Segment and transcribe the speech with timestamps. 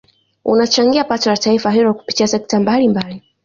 [0.45, 3.23] Unachangia pato la taifa hilo kupitia sekta mbalimbali